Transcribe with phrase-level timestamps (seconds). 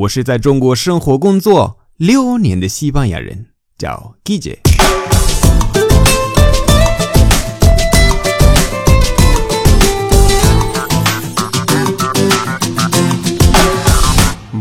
[0.00, 4.60] 我是在中国生活工作六年的西班牙人，叫 Guille。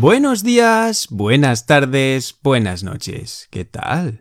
[0.02, 3.44] Buenos días, buenas tardes, buenas noches.
[3.50, 4.18] ¿Qué tal?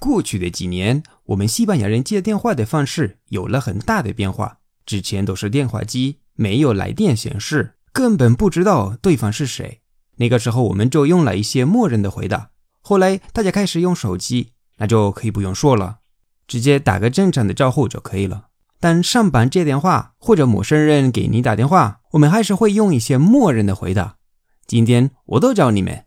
[0.00, 4.58] 过去的几年，我们西班牙人接电话的方式有了很大的变化。
[4.84, 9.82] 之前都是电话机，没有来电显示，根本不知道对方是谁。
[10.18, 12.50] 那个时候我们就用了一些默认的回答。
[12.80, 16.00] 后来大家开始用手机，那就可以不用说了，
[16.46, 18.48] 直接打个正常的招呼就可以了。
[18.80, 24.18] 但上班接电话或者陌生人给你打电话，我们还是会用一些默认的回答。
[24.66, 26.06] 今天我都教你们。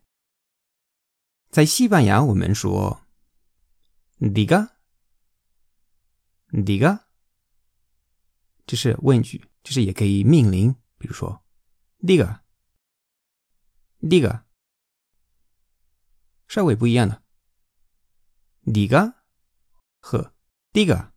[1.49, 3.01] 在西班牙，我们说
[4.21, 4.69] “diga”，“diga”，
[8.65, 11.41] 这是问句，就是也可以命令，比如说
[11.99, 12.37] “liga”
[14.01, 14.43] Diga，
[16.47, 17.21] 稍微不一样的
[18.65, 19.13] “diga”
[19.99, 20.33] 和
[20.73, 21.11] “diga”，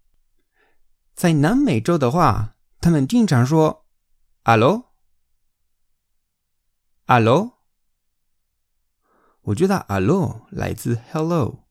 [1.14, 3.86] 在南美洲的话，他们经常说
[7.06, 7.53] “allo”，“allo”。
[9.44, 11.68] 我觉得 “allo” 来自 “hello”，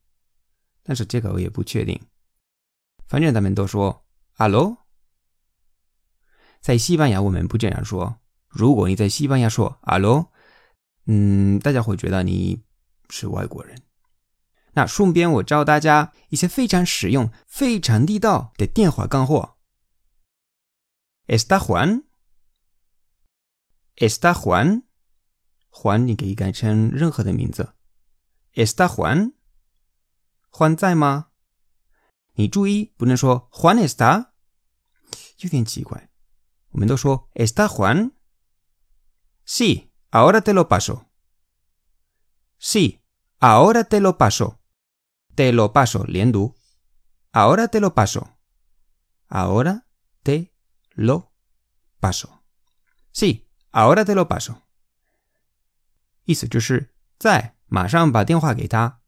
[0.82, 2.00] 但是这个我也不确定。
[3.08, 4.04] 反正他们都说
[4.36, 4.76] “allo”。
[6.60, 8.20] 在西班牙，我们不这样说。
[8.48, 10.28] 如果你在西班牙说 “allo”。
[11.06, 12.62] 嗯，大家会觉得你
[13.08, 13.82] 是外国人。
[14.74, 19.56] 那顺便我教大家一些非常实用、非常地道的电话干货。
[21.26, 21.58] Está
[23.98, 24.32] Juan？Está
[25.71, 27.73] Juan？Juan 你可以改成任何的名字。
[28.53, 31.29] Está Juan？Juan 在吗？
[32.33, 34.31] 你注意，不能说 Juan está，
[35.39, 36.09] 有点奇怪。
[36.69, 41.09] 我们都说 Está Juan？Sí。Ahora te lo paso.
[42.57, 43.03] Sí,
[43.39, 44.61] ahora te lo paso.
[45.35, 46.55] Te lo paso, liendu.
[47.33, 48.37] Ahora te lo paso.
[49.27, 49.85] Ahora
[50.23, 50.53] te
[50.95, 51.33] lo
[51.99, 52.41] paso.
[53.11, 54.63] Sí, ahora te lo paso.
[56.24, 59.00] 意思就是在马上把电话给他。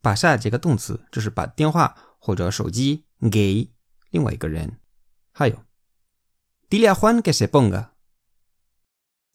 [0.00, 3.72] 把下这个动词就是把电话或者手机给
[4.10, 4.78] 另外一个人。
[5.32, 5.64] 还有
[6.68, 7.90] ，dile a Juan que se ponga。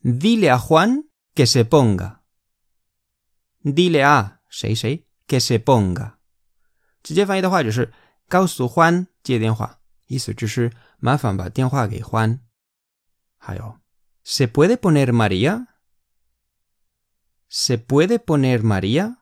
[0.01, 2.19] Dile a Juan que se ponga.
[3.63, 6.13] Dile a 谁谁 que se ponga。
[7.01, 7.91] 直接翻译的话就是
[8.27, 12.41] 告诉欢接电话，意思就是麻烦把电话给欢。
[13.37, 13.79] 还有
[14.23, 15.65] ，¿Se puede poner María?
[17.48, 19.18] ¿Se puede poner María?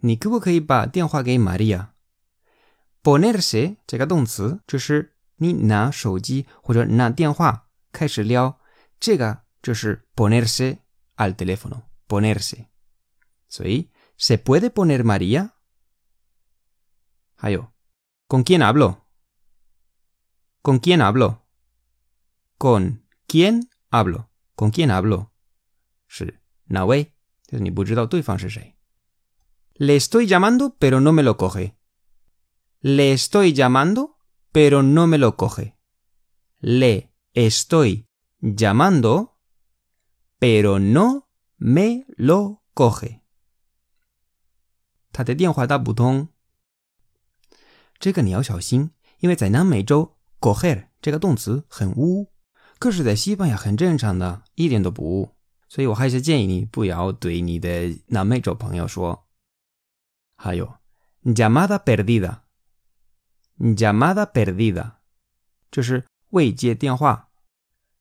[0.00, 8.60] 你可不可以把电话给 María？Ponerse 这个动词就是你拿手机或者拿电话开始聊。
[9.00, 10.78] 这个就是 ponerse
[11.16, 12.68] al teléfono, ponerse.
[13.48, 15.50] 所以 se puede poner María.
[17.36, 17.74] 还有
[18.26, 19.06] ¿Con quién hablo?
[20.62, 21.46] ¿Con quién hablo?
[22.56, 24.30] ¿Con quién hablo?
[24.54, 25.30] ¿Con quién hablo?
[26.08, 26.37] 是
[26.69, 27.11] 哪位？
[27.45, 28.75] 就是你不知道对方是谁。
[29.73, 31.73] Le estoy llamando, pero no me lo coge.
[32.81, 34.17] Le estoy llamando,
[34.51, 35.73] pero no me lo coge.
[36.59, 38.07] Le estoy
[38.41, 39.37] llamando,
[40.39, 41.27] pero no
[41.57, 43.21] me lo coge.
[45.11, 46.29] 他的电话打不通。
[47.99, 52.31] 这个你要小心，因为在南美洲，coger 这个动词很污，
[52.77, 55.35] 可是在西班牙很正常的，一点都不污。
[55.68, 59.26] 所以我还是建议你不要对你的南美洲朋友说。
[60.36, 60.78] 还有，
[61.22, 64.96] llamada perdida，llamada perdida，
[65.70, 67.30] 就是未接电话。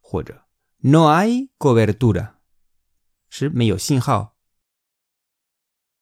[0.00, 0.46] 或者
[0.78, 2.34] no hay cobertura，
[3.28, 4.36] 是没有信号。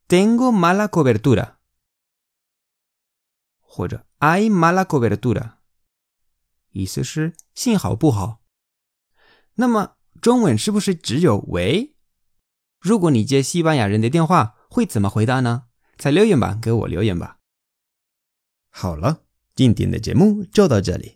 [0.09, 1.57] tengo mala cobertura，
[3.61, 5.59] 或者 hay mala cobertura，
[6.71, 8.43] 意思是信号不好。
[9.55, 11.97] 那么中文是不是只有喂？
[12.79, 15.69] 如果你接西班牙人的电话，会怎么回答呢？
[15.97, 17.41] 在留言板给我留言吧。
[18.71, 19.25] 好了，
[19.55, 21.16] 今天的节目就到这里。